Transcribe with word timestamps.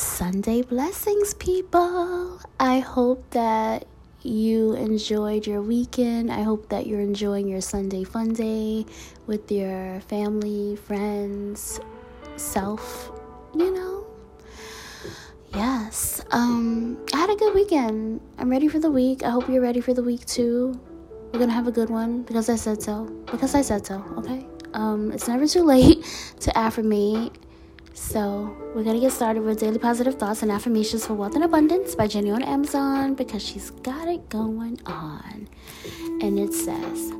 Sunday 0.00 0.62
blessings, 0.62 1.34
people. 1.34 2.40
I 2.58 2.78
hope 2.78 3.22
that 3.32 3.86
you 4.22 4.72
enjoyed 4.72 5.46
your 5.46 5.60
weekend. 5.60 6.32
I 6.32 6.40
hope 6.40 6.70
that 6.70 6.86
you're 6.86 7.02
enjoying 7.02 7.48
your 7.48 7.60
Sunday 7.60 8.04
fun 8.04 8.32
day 8.32 8.86
with 9.26 9.52
your 9.52 10.00
family, 10.08 10.76
friends, 10.76 11.80
self, 12.36 13.12
you 13.54 13.74
know. 13.74 14.06
Yes. 15.52 16.24
Um 16.30 16.96
I 17.12 17.18
had 17.18 17.28
a 17.28 17.36
good 17.36 17.54
weekend. 17.54 18.22
I'm 18.38 18.48
ready 18.48 18.68
for 18.68 18.78
the 18.78 18.90
week. 18.90 19.22
I 19.22 19.28
hope 19.28 19.50
you're 19.50 19.60
ready 19.60 19.82
for 19.82 19.92
the 19.92 20.02
week 20.02 20.24
too. 20.24 20.80
We're 21.30 21.38
going 21.38 21.50
to 21.50 21.54
have 21.54 21.68
a 21.68 21.72
good 21.72 21.90
one 21.90 22.22
because 22.22 22.48
I 22.48 22.56
said 22.56 22.82
so. 22.82 23.04
Because 23.30 23.54
I 23.54 23.60
said 23.60 23.84
so, 23.84 24.02
okay? 24.16 24.46
Um 24.72 25.12
it's 25.12 25.28
never 25.28 25.46
too 25.46 25.62
late 25.62 26.00
to 26.40 26.48
affirmate 26.56 27.36
so, 27.94 28.56
we're 28.74 28.84
gonna 28.84 29.00
get 29.00 29.12
started 29.12 29.42
with 29.42 29.60
daily 29.60 29.78
positive 29.78 30.14
thoughts 30.14 30.42
and 30.42 30.50
affirmations 30.50 31.06
for 31.06 31.14
wealth 31.14 31.34
and 31.34 31.44
abundance 31.44 31.94
by 31.94 32.06
Jenny 32.06 32.30
on 32.30 32.42
Amazon 32.42 33.14
because 33.14 33.42
she's 33.42 33.70
got 33.70 34.08
it 34.08 34.28
going 34.28 34.80
on. 34.86 35.48
And 36.22 36.38
it 36.38 36.54
says, 36.54 37.12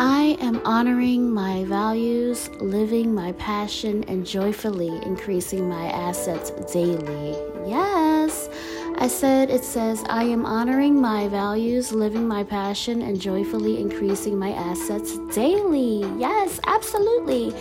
I 0.00 0.36
am 0.40 0.60
honoring 0.64 1.32
my 1.32 1.64
values, 1.64 2.48
living 2.60 3.12
my 3.14 3.32
passion, 3.32 4.04
and 4.04 4.24
joyfully 4.24 4.88
increasing 5.04 5.68
my 5.68 5.86
assets 5.88 6.50
daily. 6.72 7.36
Yes, 7.66 8.48
I 8.96 9.08
said 9.08 9.50
it 9.50 9.64
says, 9.64 10.04
I 10.08 10.22
am 10.22 10.46
honoring 10.46 11.00
my 11.00 11.28
values, 11.28 11.92
living 11.92 12.28
my 12.28 12.44
passion, 12.44 13.02
and 13.02 13.20
joyfully 13.20 13.80
increasing 13.80 14.38
my 14.38 14.52
assets 14.52 15.18
daily. 15.34 16.08
Yes, 16.18 16.60
absolutely. 16.66 17.52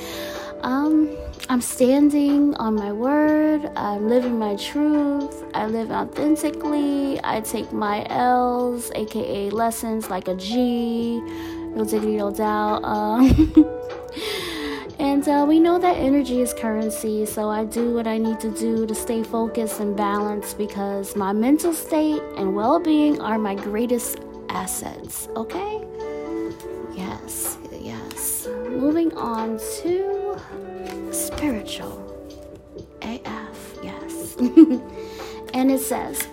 Um, 0.61 1.15
I'm 1.49 1.61
standing 1.61 2.55
on 2.55 2.75
my 2.75 2.91
word. 2.91 3.71
I'm 3.75 4.09
living 4.09 4.37
my 4.37 4.55
truth. 4.55 5.43
I 5.53 5.65
live 5.67 5.91
authentically. 5.91 7.19
I 7.23 7.41
take 7.41 7.71
my 7.71 8.05
L's, 8.09 8.91
aka 8.95 9.49
lessons, 9.49 10.09
like 10.09 10.27
a 10.27 10.35
G. 10.35 11.21
No 11.75 11.85
diggity, 11.85 12.17
no 12.17 12.31
doubt. 12.31 12.83
Um, 12.83 13.65
and 14.99 15.27
uh, 15.27 15.45
we 15.47 15.59
know 15.59 15.77
that 15.79 15.95
energy 15.97 16.41
is 16.41 16.53
currency, 16.53 17.25
so 17.25 17.49
I 17.49 17.63
do 17.63 17.93
what 17.93 18.07
I 18.07 18.17
need 18.17 18.39
to 18.41 18.51
do 18.51 18.85
to 18.87 18.95
stay 18.95 19.23
focused 19.23 19.79
and 19.79 19.95
balanced 19.95 20.57
because 20.57 21.15
my 21.15 21.33
mental 21.33 21.71
state 21.71 22.21
and 22.35 22.55
well 22.55 22.79
being 22.79 23.21
are 23.21 23.37
my 23.37 23.55
greatest 23.55 24.19
assets, 24.49 25.29
okay? 25.35 25.85
Yes, 26.95 27.57
yes. 27.71 28.47
Moving 28.69 29.15
on 29.15 29.59
to 29.81 30.16
spiritual. 31.37 32.03
AF, 33.03 33.77
yes. 33.83 34.35
and 35.53 35.71
it 35.71 35.79
says, 35.79 36.27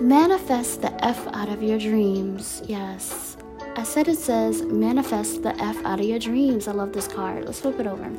manifest 0.00 0.82
the 0.82 0.92
F 1.04 1.26
out 1.28 1.48
of 1.48 1.62
your 1.62 1.78
dreams. 1.78 2.62
Yes. 2.66 3.38
I 3.74 3.84
said 3.84 4.08
it 4.08 4.18
says, 4.18 4.62
manifest 4.62 5.42
the 5.42 5.58
F 5.62 5.82
out 5.86 5.98
of 5.98 6.04
your 6.04 6.18
dreams. 6.18 6.68
I 6.68 6.72
love 6.72 6.92
this 6.92 7.08
card. 7.08 7.46
Let's 7.46 7.60
flip 7.60 7.80
it 7.80 7.86
over. 7.86 8.10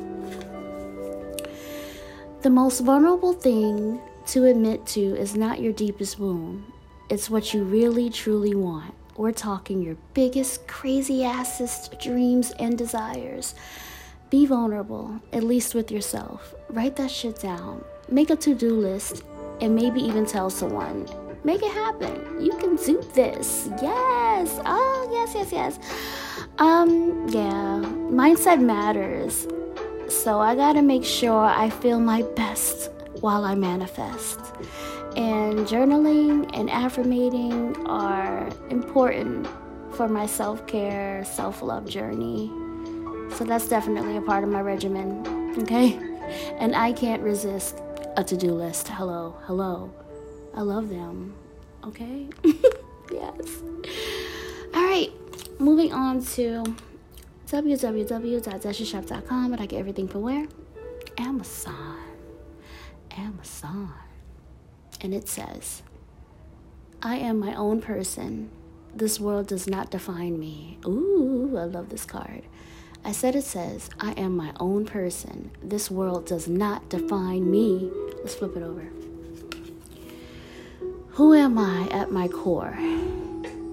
The 2.42 2.50
most 2.50 2.80
vulnerable 2.80 3.32
thing 3.32 4.00
to 4.28 4.46
admit 4.46 4.84
to 4.86 5.00
is 5.00 5.36
not 5.36 5.60
your 5.60 5.72
deepest 5.72 6.18
wound, 6.18 6.64
it's 7.08 7.30
what 7.30 7.54
you 7.54 7.62
really 7.62 8.10
truly 8.10 8.54
want. 8.54 8.94
We're 9.16 9.32
talking 9.32 9.82
your 9.82 9.96
biggest, 10.14 10.66
crazy 10.66 11.20
assest 11.22 12.00
dreams 12.00 12.52
and 12.58 12.76
desires. 12.76 13.54
Be 14.30 14.46
vulnerable, 14.46 15.20
at 15.32 15.42
least 15.42 15.74
with 15.74 15.90
yourself. 15.90 16.54
Write 16.68 16.94
that 16.96 17.10
shit 17.10 17.40
down. 17.40 17.84
Make 18.08 18.30
a 18.30 18.36
to 18.36 18.54
do 18.54 18.74
list 18.74 19.24
and 19.60 19.74
maybe 19.74 20.00
even 20.00 20.24
tell 20.24 20.50
someone. 20.50 21.08
Make 21.42 21.62
it 21.64 21.72
happen. 21.72 22.40
You 22.40 22.52
can 22.52 22.76
do 22.76 23.02
this. 23.12 23.68
Yes. 23.82 24.60
Oh, 24.64 25.08
yes, 25.10 25.34
yes, 25.34 25.50
yes. 25.52 25.78
Um, 26.58 27.26
yeah. 27.28 27.82
Mindset 28.10 28.60
matters. 28.60 29.48
So 30.08 30.38
I 30.38 30.54
gotta 30.54 30.82
make 30.82 31.04
sure 31.04 31.44
I 31.44 31.68
feel 31.68 31.98
my 31.98 32.22
best 32.22 32.90
while 33.20 33.44
I 33.44 33.56
manifest. 33.56 34.38
And 35.16 35.66
journaling 35.66 36.48
and 36.54 36.70
affirmating 36.70 37.76
are 37.86 38.48
important 38.70 39.48
for 39.92 40.08
my 40.08 40.26
self 40.26 40.68
care, 40.68 41.24
self 41.24 41.62
love 41.62 41.88
journey. 41.88 42.48
So 43.36 43.44
that's 43.44 43.68
definitely 43.68 44.16
a 44.16 44.22
part 44.22 44.44
of 44.44 44.50
my 44.50 44.60
regimen, 44.60 45.54
okay? 45.58 45.98
And 46.58 46.76
I 46.76 46.92
can't 46.92 47.22
resist 47.22 47.80
a 48.16 48.24
to 48.24 48.36
do 48.36 48.52
list. 48.52 48.88
Hello, 48.88 49.36
hello. 49.44 49.92
I 50.54 50.62
love 50.62 50.88
them, 50.88 51.34
okay? 51.84 52.28
yes. 53.12 53.62
All 54.74 54.82
right, 54.82 55.10
moving 55.58 55.92
on 55.92 56.24
to 56.24 56.64
www.zeshashop.com, 57.46 59.52
and 59.52 59.60
I 59.60 59.66
get 59.66 59.78
everything 59.78 60.08
from 60.08 60.22
where? 60.22 60.46
Amazon. 61.18 61.98
Amazon. 63.12 63.92
And 65.00 65.14
it 65.14 65.28
says, 65.28 65.82
I 67.02 67.16
am 67.16 67.38
my 67.38 67.54
own 67.54 67.80
person. 67.80 68.50
This 68.94 69.18
world 69.18 69.46
does 69.46 69.66
not 69.66 69.90
define 69.90 70.38
me. 70.38 70.78
Ooh, 70.86 71.56
I 71.56 71.64
love 71.64 71.88
this 71.88 72.04
card. 72.04 72.42
I 73.04 73.12
said 73.12 73.34
it 73.34 73.44
says, 73.44 73.88
I 73.98 74.12
am 74.12 74.36
my 74.36 74.52
own 74.60 74.84
person. 74.84 75.50
This 75.62 75.90
world 75.90 76.26
does 76.26 76.48
not 76.48 76.88
define 76.88 77.50
me. 77.50 77.90
Let's 78.18 78.34
flip 78.34 78.56
it 78.56 78.62
over. 78.62 78.88
Who 81.12 81.34
am 81.34 81.58
I 81.58 81.88
at 81.90 82.12
my 82.12 82.28
core? 82.28 82.76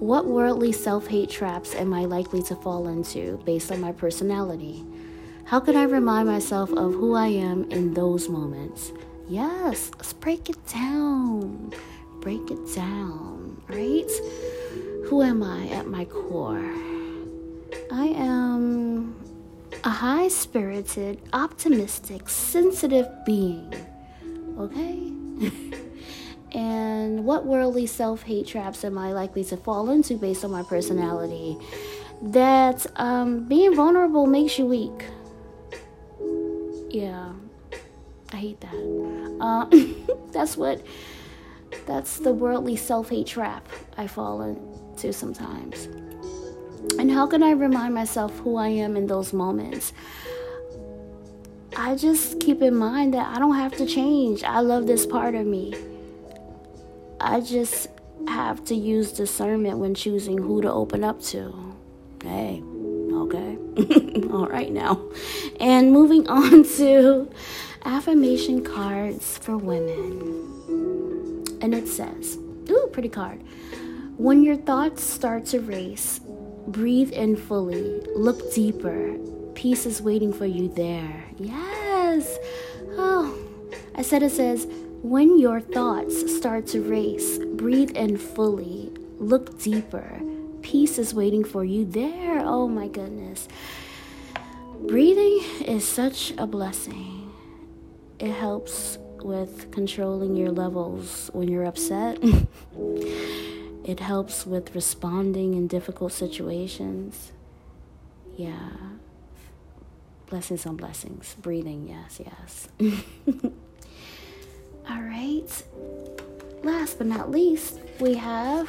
What 0.00 0.26
worldly 0.26 0.72
self 0.72 1.06
hate 1.08 1.30
traps 1.30 1.74
am 1.74 1.92
I 1.92 2.04
likely 2.04 2.42
to 2.44 2.56
fall 2.56 2.88
into 2.88 3.38
based 3.44 3.70
on 3.72 3.80
my 3.80 3.92
personality? 3.92 4.84
How 5.44 5.60
can 5.60 5.76
I 5.76 5.84
remind 5.84 6.28
myself 6.28 6.70
of 6.72 6.92
who 6.92 7.14
I 7.14 7.28
am 7.28 7.70
in 7.70 7.94
those 7.94 8.28
moments? 8.28 8.92
Yes, 9.28 9.90
let's 9.96 10.12
break 10.12 10.48
it 10.48 10.66
down. 10.66 11.72
Break 12.20 12.50
it 12.50 12.74
down, 12.74 13.62
right? 13.68 14.10
Who 15.06 15.22
am 15.22 15.42
I 15.42 15.68
at 15.68 15.86
my 15.86 16.04
core? 16.04 16.97
I 17.90 18.06
am 18.06 19.16
a 19.84 19.90
high 19.90 20.28
spirited, 20.28 21.20
optimistic, 21.32 22.28
sensitive 22.28 23.08
being. 23.24 23.74
Okay? 24.58 25.12
and 26.52 27.24
what 27.24 27.46
worldly 27.46 27.86
self 27.86 28.22
hate 28.22 28.46
traps 28.46 28.84
am 28.84 28.98
I 28.98 29.12
likely 29.12 29.44
to 29.44 29.56
fall 29.56 29.90
into 29.90 30.16
based 30.16 30.44
on 30.44 30.50
my 30.50 30.62
personality? 30.62 31.56
That 32.20 32.86
um, 32.96 33.46
being 33.48 33.74
vulnerable 33.74 34.26
makes 34.26 34.58
you 34.58 34.66
weak. 34.66 35.04
Yeah, 36.90 37.32
I 38.32 38.36
hate 38.36 38.60
that. 38.60 39.38
Uh, 39.40 39.66
that's 40.32 40.56
what, 40.56 40.84
that's 41.86 42.18
the 42.18 42.32
worldly 42.32 42.76
self 42.76 43.10
hate 43.10 43.26
trap 43.26 43.68
I 43.96 44.06
fall 44.06 44.42
into 44.42 45.12
sometimes. 45.12 45.88
And 46.98 47.10
how 47.10 47.26
can 47.26 47.42
I 47.42 47.52
remind 47.52 47.94
myself 47.94 48.36
who 48.38 48.56
I 48.56 48.68
am 48.68 48.96
in 48.96 49.06
those 49.06 49.32
moments? 49.32 49.92
I 51.76 51.94
just 51.94 52.40
keep 52.40 52.60
in 52.60 52.74
mind 52.76 53.14
that 53.14 53.28
I 53.28 53.38
don't 53.38 53.54
have 53.54 53.76
to 53.76 53.86
change. 53.86 54.42
I 54.42 54.60
love 54.60 54.86
this 54.86 55.06
part 55.06 55.34
of 55.34 55.46
me. 55.46 55.74
I 57.20 57.40
just 57.40 57.88
have 58.26 58.64
to 58.64 58.74
use 58.74 59.12
discernment 59.12 59.78
when 59.78 59.94
choosing 59.94 60.38
who 60.38 60.60
to 60.62 60.72
open 60.72 61.04
up 61.04 61.22
to. 61.22 61.54
Hey, 62.22 62.62
okay. 63.12 63.58
All 64.32 64.48
right 64.48 64.72
now. 64.72 65.00
And 65.60 65.92
moving 65.92 66.28
on 66.28 66.64
to 66.76 67.30
affirmation 67.84 68.64
cards 68.64 69.38
for 69.38 69.56
women. 69.56 71.44
And 71.60 71.74
it 71.74 71.88
says, 71.88 72.38
ooh, 72.70 72.88
pretty 72.92 73.08
card. 73.08 73.40
When 74.16 74.42
your 74.42 74.56
thoughts 74.56 75.02
start 75.02 75.46
to 75.46 75.60
race, 75.60 76.20
Breathe 76.68 77.12
in 77.12 77.34
fully. 77.34 78.02
Look 78.14 78.52
deeper. 78.52 79.16
Peace 79.54 79.86
is 79.86 80.02
waiting 80.02 80.34
for 80.34 80.44
you 80.44 80.68
there. 80.68 81.24
Yes. 81.38 82.38
Oh, 82.90 83.34
I 83.94 84.02
said 84.02 84.22
it 84.22 84.32
says, 84.32 84.66
when 85.02 85.38
your 85.38 85.62
thoughts 85.62 86.36
start 86.36 86.66
to 86.68 86.82
race, 86.82 87.38
breathe 87.38 87.92
in 87.96 88.18
fully. 88.18 88.92
Look 89.16 89.58
deeper. 89.62 90.20
Peace 90.60 90.98
is 90.98 91.14
waiting 91.14 91.42
for 91.42 91.64
you 91.64 91.86
there. 91.86 92.40
Oh 92.40 92.68
my 92.68 92.88
goodness. 92.88 93.48
Breathing 94.86 95.40
is 95.64 95.88
such 95.88 96.34
a 96.36 96.46
blessing. 96.46 97.32
It 98.18 98.32
helps 98.32 98.98
with 99.22 99.70
controlling 99.70 100.36
your 100.36 100.50
levels 100.50 101.30
when 101.32 101.48
you're 101.48 101.64
upset. 101.64 102.22
It 103.88 104.00
helps 104.00 104.44
with 104.44 104.74
responding 104.74 105.54
in 105.54 105.66
difficult 105.66 106.12
situations. 106.12 107.32
Yeah. 108.36 108.68
Blessings 110.26 110.66
on 110.66 110.76
blessings. 110.76 111.34
Breathing, 111.40 111.88
yes, 111.88 112.20
yes. 112.22 112.68
All 114.90 115.00
right. 115.00 115.62
Last 116.62 116.98
but 116.98 117.06
not 117.06 117.30
least, 117.30 117.80
we 117.98 118.12
have 118.12 118.68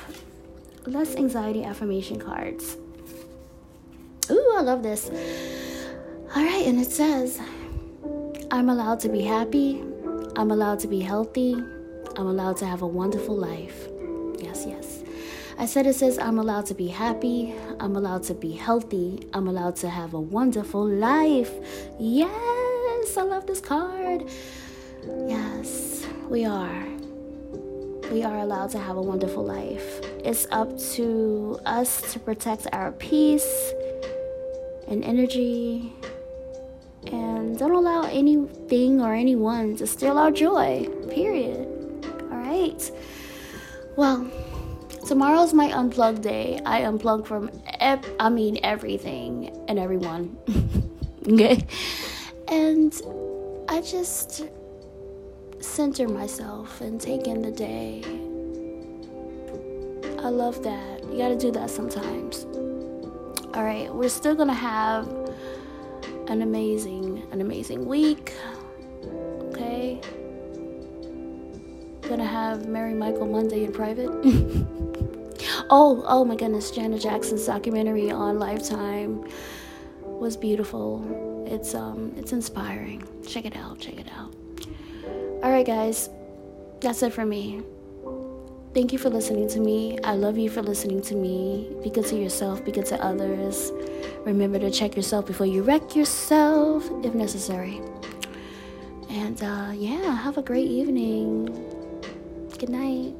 less 0.85 1.17
anxiety 1.17 1.65
affirmation 1.65 2.17
cards. 2.17 2.77
Ooh, 4.31 4.55
I 4.57 4.61
love 4.61 4.83
this. 4.83 5.09
All 6.33 6.41
right, 6.45 6.65
and 6.65 6.79
it 6.79 6.93
says, 6.93 7.41
I'm 8.51 8.69
allowed 8.69 9.01
to 9.01 9.09
be 9.09 9.23
happy. 9.23 9.83
I'm 10.37 10.49
allowed 10.49 10.79
to 10.79 10.87
be 10.87 11.01
healthy. 11.01 11.55
I'm 12.15 12.27
allowed 12.27 12.55
to 12.59 12.65
have 12.65 12.83
a 12.83 12.87
wonderful 12.87 13.35
life. 13.35 13.88
I 15.59 15.65
said 15.65 15.85
it 15.85 15.95
says, 15.95 16.17
I'm 16.17 16.39
allowed 16.39 16.67
to 16.67 16.73
be 16.73 16.87
happy. 16.87 17.53
I'm 17.81 17.97
allowed 17.97 18.23
to 18.23 18.33
be 18.33 18.53
healthy. 18.53 19.27
I'm 19.33 19.45
allowed 19.49 19.75
to 19.77 19.89
have 19.89 20.13
a 20.13 20.19
wonderful 20.19 20.87
life. 20.87 21.51
Yes, 21.99 23.17
I 23.17 23.23
love 23.23 23.45
this 23.45 23.59
card. 23.59 24.23
Yes, 25.27 26.07
we 26.29 26.45
are. 26.45 26.85
We 28.09 28.23
are 28.23 28.37
allowed 28.39 28.69
to 28.69 28.79
have 28.79 28.95
a 28.95 29.01
wonderful 29.01 29.43
life. 29.43 29.99
It's 30.23 30.47
up 30.49 30.79
to 30.95 31.59
us 31.65 32.13
to 32.13 32.19
protect 32.19 32.67
our 32.71 32.93
peace 32.93 33.73
and 34.87 35.03
energy 35.03 35.91
and 37.11 37.59
don't 37.59 37.75
allow 37.75 38.03
anything 38.03 39.01
or 39.01 39.13
anyone 39.13 39.75
to 39.75 39.85
steal 39.85 40.17
our 40.17 40.31
joy. 40.31 40.87
Period. 41.09 41.67
All 42.31 42.37
right. 42.37 42.91
Well, 43.97 44.31
tomorrow's 45.09 45.55
my 45.55 45.67
unplug 45.71 46.21
day. 46.21 46.61
I 46.67 46.81
unplug 46.81 47.25
from 47.25 47.49
ev- 47.79 48.15
I 48.19 48.29
mean 48.29 48.59
everything 48.61 49.49
and 49.67 49.79
everyone. 49.79 50.37
okay? 51.27 51.65
And 52.47 52.93
I 53.67 53.81
just 53.81 54.43
center 55.61 56.07
myself 56.07 56.79
and 56.81 57.01
take 57.01 57.25
in 57.25 57.41
the 57.41 57.49
day. 57.49 58.03
I 60.23 60.29
love 60.29 60.61
that. 60.61 61.03
You 61.05 61.17
got 61.17 61.29
to 61.29 61.37
do 61.39 61.51
that 61.53 61.71
sometimes. 61.71 62.45
All 63.55 63.63
right, 63.63 63.91
we're 63.91 64.09
still 64.09 64.35
to 64.49 64.53
have 64.53 65.07
an 66.27 66.43
amazing 66.43 67.23
an 67.31 67.41
amazing 67.41 67.87
week. 67.87 68.35
Okay? 69.49 69.99
Gonna 72.03 72.27
have 72.27 72.67
Mary 72.67 72.93
Michael 72.93 73.25
Monday 73.25 73.63
in 73.63 73.71
private. 73.71 74.11
oh, 75.69 76.03
oh 76.05 76.25
my 76.25 76.35
goodness, 76.35 76.71
Janet 76.71 77.01
Jackson's 77.01 77.45
documentary 77.45 78.11
on 78.11 78.39
Lifetime 78.39 79.25
was 80.03 80.35
beautiful. 80.35 81.45
It's 81.47 81.73
um 81.73 82.13
it's 82.17 82.33
inspiring. 82.33 83.03
Check 83.27 83.45
it 83.45 83.55
out, 83.55 83.79
check 83.79 83.99
it 83.99 84.07
out. 84.17 84.35
Alright 85.43 85.65
guys, 85.65 86.09
that's 86.81 87.01
it 87.03 87.13
for 87.13 87.25
me. 87.25 87.61
Thank 88.73 88.93
you 88.93 88.99
for 88.99 89.09
listening 89.09 89.49
to 89.49 89.59
me. 89.59 89.97
I 90.03 90.13
love 90.13 90.37
you 90.37 90.49
for 90.49 90.61
listening 90.61 91.01
to 91.03 91.15
me. 91.15 91.75
Be 91.83 91.89
good 91.89 92.05
to 92.07 92.15
yourself, 92.15 92.63
be 92.63 92.71
good 92.71 92.85
to 92.87 93.03
others. 93.03 93.71
Remember 94.25 94.59
to 94.59 94.69
check 94.69 94.95
yourself 94.95 95.25
before 95.25 95.47
you 95.47 95.63
wreck 95.63 95.95
yourself 95.95 96.89
if 97.03 97.13
necessary. 97.13 97.81
And 99.09 99.41
uh, 99.41 99.71
yeah, 99.73 100.15
have 100.15 100.37
a 100.37 100.43
great 100.43 100.69
evening. 100.69 101.47
Good 102.59 102.69
night. 102.69 103.15